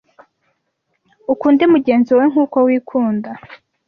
ukunde 1.33 1.63
mugenzi 1.73 2.09
wawe 2.17 2.27
nk’uko 2.31 2.57
wikunda 2.67 3.29